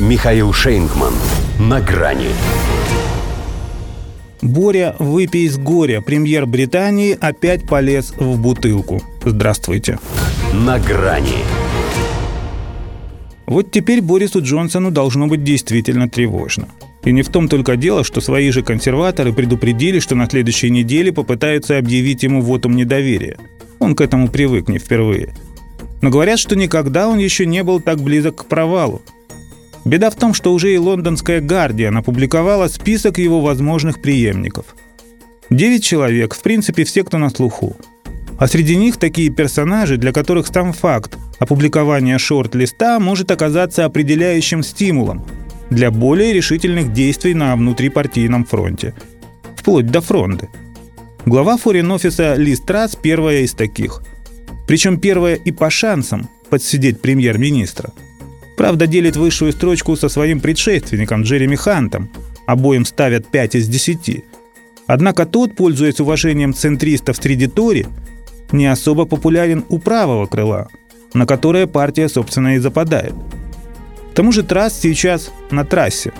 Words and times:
Михаил 0.00 0.52
Шейнгман. 0.52 1.14
На 1.60 1.80
грани. 1.80 2.26
Боря, 4.42 4.96
выпей 4.98 5.48
с 5.48 5.56
горя. 5.56 6.00
Премьер 6.00 6.46
Британии 6.46 7.16
опять 7.18 7.64
полез 7.64 8.12
в 8.16 8.36
бутылку. 8.40 9.00
Здравствуйте. 9.24 10.00
На 10.52 10.80
грани. 10.80 11.44
Вот 13.46 13.70
теперь 13.70 14.02
Борису 14.02 14.42
Джонсону 14.42 14.90
должно 14.90 15.28
быть 15.28 15.44
действительно 15.44 16.08
тревожно. 16.08 16.66
И 17.04 17.12
не 17.12 17.22
в 17.22 17.28
том 17.28 17.48
только 17.48 17.76
дело, 17.76 18.02
что 18.02 18.20
свои 18.20 18.50
же 18.50 18.64
консерваторы 18.64 19.32
предупредили, 19.32 20.00
что 20.00 20.16
на 20.16 20.28
следующей 20.28 20.70
неделе 20.70 21.12
попытаются 21.12 21.78
объявить 21.78 22.24
ему 22.24 22.42
вотум 22.42 22.74
недоверия. 22.74 23.36
Он 23.78 23.94
к 23.94 24.00
этому 24.00 24.26
привык 24.26 24.66
не 24.68 24.78
впервые. 24.78 25.36
Но 26.02 26.10
говорят, 26.10 26.40
что 26.40 26.56
никогда 26.56 27.08
он 27.08 27.18
еще 27.18 27.46
не 27.46 27.62
был 27.62 27.80
так 27.80 28.00
близок 28.00 28.42
к 28.42 28.44
провалу. 28.46 29.00
Беда 29.84 30.08
в 30.08 30.14
том, 30.14 30.32
что 30.32 30.52
уже 30.54 30.72
и 30.72 30.78
лондонская 30.78 31.40
«Гардиан» 31.40 31.96
опубликовала 31.98 32.68
список 32.68 33.18
его 33.18 33.40
возможных 33.40 34.00
преемников. 34.00 34.74
Девять 35.50 35.84
человек, 35.84 36.34
в 36.34 36.40
принципе, 36.40 36.84
все, 36.84 37.04
кто 37.04 37.18
на 37.18 37.28
слуху. 37.28 37.76
А 38.38 38.46
среди 38.48 38.76
них 38.76 38.96
такие 38.96 39.30
персонажи, 39.30 39.98
для 39.98 40.12
которых 40.12 40.46
сам 40.46 40.72
факт 40.72 41.18
опубликования 41.38 42.16
шорт-листа 42.16 42.98
может 42.98 43.30
оказаться 43.30 43.84
определяющим 43.84 44.62
стимулом 44.62 45.24
для 45.68 45.90
более 45.90 46.32
решительных 46.32 46.92
действий 46.92 47.34
на 47.34 47.54
внутрипартийном 47.54 48.46
фронте. 48.46 48.94
Вплоть 49.54 49.86
до 49.86 50.00
фронта. 50.00 50.48
Глава 51.26 51.56
форин-офиса 51.58 52.34
Ли 52.34 52.54
Страс 52.54 52.96
первая 52.96 53.42
из 53.42 53.52
таких. 53.52 54.02
Причем 54.66 54.98
первая 54.98 55.34
и 55.34 55.52
по 55.52 55.68
шансам 55.68 56.28
подсидеть 56.48 57.02
премьер-министра– 57.02 57.92
Правда, 58.56 58.86
делит 58.86 59.16
высшую 59.16 59.52
строчку 59.52 59.96
со 59.96 60.08
своим 60.08 60.40
предшественником 60.40 61.22
Джереми 61.22 61.56
Хантом. 61.56 62.10
Обоим 62.46 62.84
ставят 62.84 63.26
5 63.26 63.56
из 63.56 63.68
10. 63.68 64.24
Однако 64.86 65.26
тот, 65.26 65.56
пользуясь 65.56 66.00
уважением 66.00 66.54
центристов 66.54 67.16
среди 67.16 67.46
Тори, 67.46 67.86
не 68.52 68.66
особо 68.66 69.06
популярен 69.06 69.64
у 69.68 69.78
правого 69.78 70.26
крыла, 70.26 70.68
на 71.14 71.26
которое 71.26 71.66
партия, 71.66 72.08
собственно, 72.08 72.56
и 72.56 72.58
западает. 72.58 73.14
К 74.12 74.14
тому 74.14 74.30
же 74.30 74.42
трасс 74.42 74.78
сейчас 74.78 75.30
на 75.50 75.64
трассе. 75.64 76.12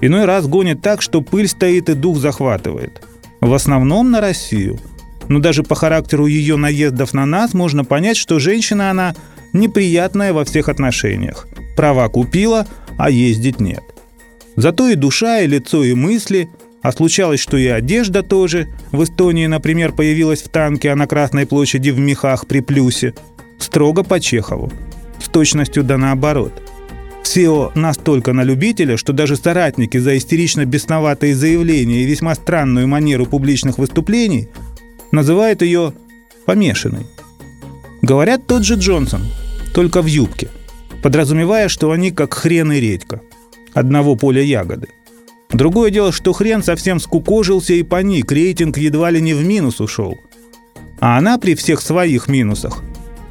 Иной 0.00 0.24
раз 0.24 0.46
гонит 0.46 0.82
так, 0.82 1.02
что 1.02 1.20
пыль 1.20 1.48
стоит 1.48 1.88
и 1.88 1.94
дух 1.94 2.18
захватывает. 2.18 3.02
В 3.40 3.52
основном 3.52 4.10
на 4.10 4.20
Россию. 4.20 4.78
Но 5.28 5.38
даже 5.40 5.62
по 5.62 5.74
характеру 5.74 6.26
ее 6.26 6.56
наездов 6.56 7.12
на 7.12 7.26
нас 7.26 7.54
можно 7.54 7.84
понять, 7.84 8.16
что 8.16 8.38
женщина 8.38 8.90
она 8.90 9.14
неприятная 9.52 10.32
во 10.32 10.44
всех 10.44 10.68
отношениях. 10.68 11.46
Права 11.80 12.10
купила, 12.10 12.66
а 12.98 13.08
ездить 13.08 13.58
нет. 13.58 13.82
Зато 14.54 14.90
и 14.90 14.96
душа, 14.96 15.40
и 15.40 15.46
лицо, 15.46 15.82
и 15.82 15.94
мысли, 15.94 16.50
а 16.82 16.92
случалось, 16.92 17.40
что 17.40 17.56
и 17.56 17.68
одежда 17.68 18.22
тоже. 18.22 18.68
В 18.92 19.02
Эстонии, 19.02 19.46
например, 19.46 19.92
появилась 19.92 20.42
в 20.42 20.50
танке, 20.50 20.90
а 20.90 20.94
на 20.94 21.06
Красной 21.06 21.46
площади 21.46 21.88
в 21.88 21.98
мехах 21.98 22.46
при 22.46 22.60
плюсе. 22.60 23.14
Строго 23.58 24.02
по 24.02 24.20
Чехову. 24.20 24.70
С 25.24 25.30
точностью 25.30 25.82
да 25.82 25.96
наоборот. 25.96 26.52
SEO 27.24 27.72
настолько 27.74 28.34
на 28.34 28.42
любителя, 28.42 28.98
что 28.98 29.14
даже 29.14 29.36
соратники 29.36 29.96
за 29.96 30.18
истерично 30.18 30.66
бесноватые 30.66 31.34
заявления 31.34 32.02
и 32.02 32.06
весьма 32.06 32.34
странную 32.34 32.88
манеру 32.88 33.24
публичных 33.24 33.78
выступлений 33.78 34.50
называют 35.12 35.62
ее 35.62 35.94
помешанной. 36.44 37.06
Говорят 38.02 38.46
тот 38.46 38.64
же 38.64 38.74
Джонсон, 38.74 39.22
только 39.72 40.02
в 40.02 40.06
юбке– 40.06 40.48
подразумевая, 41.02 41.68
что 41.68 41.90
они 41.90 42.10
как 42.10 42.34
хрен 42.34 42.72
и 42.72 42.80
редька. 42.80 43.20
Одного 43.72 44.16
поля 44.16 44.42
ягоды. 44.42 44.88
Другое 45.50 45.90
дело, 45.90 46.12
что 46.12 46.32
хрен 46.32 46.62
совсем 46.62 47.00
скукожился 47.00 47.74
и 47.74 47.82
паник, 47.82 48.30
рейтинг 48.30 48.78
едва 48.78 49.10
ли 49.10 49.20
не 49.20 49.34
в 49.34 49.44
минус 49.44 49.80
ушел. 49.80 50.18
А 51.00 51.18
она 51.18 51.38
при 51.38 51.54
всех 51.54 51.80
своих 51.80 52.28
минусах 52.28 52.82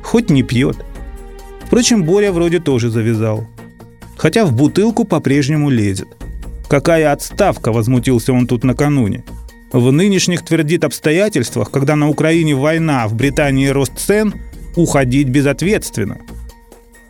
хоть 0.04 0.30
не 0.30 0.44
пьет. 0.44 0.78
Впрочем, 1.66 2.04
Боря 2.04 2.32
вроде 2.32 2.60
тоже 2.60 2.90
завязал. 2.90 3.48
Хотя 4.18 4.46
в 4.46 4.54
бутылку 4.54 5.06
по-прежнему 5.06 5.70
лезет. 5.70 6.08
Какая 6.68 7.12
отставка, 7.12 7.72
возмутился 7.72 8.34
он 8.34 8.48
тут 8.48 8.64
накануне. 8.64 9.24
В 9.72 9.92
нынешних 9.92 10.44
твердит 10.44 10.84
обстоятельствах, 10.84 11.70
когда 11.72 11.96
на 11.96 12.10
Украине 12.10 12.56
война, 12.56 13.08
в 13.08 13.14
Британии 13.14 13.68
рост 13.68 13.98
цен, 13.98 14.34
уходить 14.76 15.30
безответственно– 15.30 16.18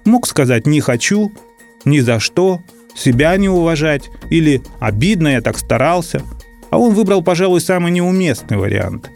Мог 0.05 0.27
сказать 0.27 0.65
«не 0.65 0.81
хочу», 0.81 1.31
«ни 1.85 1.99
за 1.99 2.19
что», 2.19 2.61
«себя 2.95 3.35
не 3.37 3.49
уважать» 3.49 4.09
или 4.29 4.61
«обидно, 4.79 5.29
я 5.29 5.41
так 5.41 5.57
старался». 5.57 6.21
А 6.69 6.77
он 6.77 6.93
выбрал, 6.93 7.23
пожалуй, 7.23 7.61
самый 7.61 7.91
неуместный 7.91 8.57
вариант. 8.57 9.09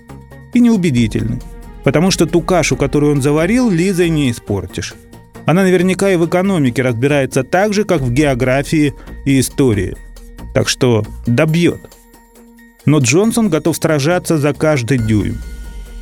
И 0.53 0.59
неубедительный. 0.59 1.39
Потому 1.83 2.11
что 2.11 2.25
ту 2.25 2.41
кашу, 2.41 2.75
которую 2.75 3.13
он 3.13 3.21
заварил, 3.21 3.69
Лизой 3.69 4.09
не 4.09 4.31
испортишь. 4.31 4.95
Она 5.45 5.63
наверняка 5.63 6.09
и 6.09 6.15
в 6.15 6.25
экономике 6.25 6.81
разбирается 6.81 7.43
так 7.43 7.73
же, 7.73 7.83
как 7.83 8.01
в 8.01 8.11
географии 8.11 8.93
и 9.25 9.39
истории. 9.39 9.97
Так 10.53 10.69
что 10.69 11.03
добьет. 11.27 11.81
Но 12.85 12.99
Джонсон 12.99 13.49
готов 13.49 13.75
сражаться 13.77 14.37
за 14.37 14.53
каждый 14.53 14.97
дюйм. 14.97 15.37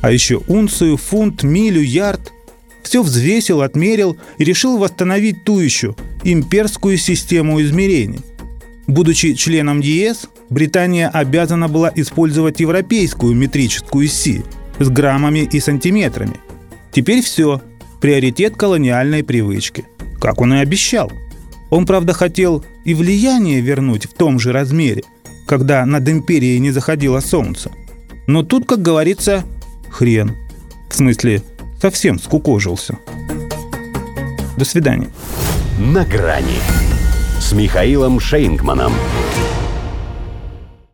А 0.00 0.10
еще 0.10 0.40
унцию, 0.48 0.96
фунт, 0.96 1.42
милю, 1.42 1.80
ярд 1.80 2.32
все 2.82 3.02
взвесил, 3.02 3.62
отмерил 3.62 4.16
и 4.38 4.44
решил 4.44 4.78
восстановить 4.78 5.44
ту 5.44 5.58
еще 5.58 5.94
имперскую 6.24 6.96
систему 6.98 7.60
измерений. 7.62 8.20
Будучи 8.86 9.34
членом 9.34 9.80
ЕС, 9.80 10.28
Британия 10.50 11.08
обязана 11.08 11.66
была 11.66 11.90
использовать 11.94 12.60
европейскую 12.60 13.34
метрическую 13.34 14.06
СИ 14.06 14.44
с 14.78 14.88
граммами 14.90 15.48
и 15.50 15.60
сантиметрами. 15.60 16.36
Теперь 16.92 17.22
все. 17.22 17.62
Приоритет 18.02 18.56
колониальной 18.56 19.24
привычки. 19.24 19.84
Как 20.20 20.40
он 20.40 20.52
и 20.52 20.58
обещал. 20.58 21.10
Он, 21.70 21.86
правда, 21.86 22.12
хотел 22.12 22.64
и 22.84 22.92
влияние 22.92 23.60
вернуть 23.60 24.04
в 24.04 24.12
том 24.12 24.38
же 24.38 24.52
размере, 24.52 25.04
когда 25.46 25.86
над 25.86 26.06
империей 26.08 26.58
не 26.58 26.70
заходило 26.70 27.20
солнце. 27.20 27.70
Но 28.26 28.42
тут, 28.42 28.66
как 28.66 28.82
говорится, 28.82 29.44
хрен. 29.88 30.36
В 30.90 30.94
смысле, 30.94 31.42
совсем 31.82 32.20
скукожился. 32.20 32.96
До 34.56 34.64
свидания. 34.64 35.10
На 35.80 36.04
грани 36.04 36.60
с 37.40 37.50
Михаилом 37.50 38.20
Шейнгманом. 38.20 38.92